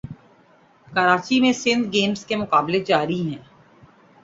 [0.87, 3.41] کراچی میں سندھ گیمز کے مقابلے جاری ہیں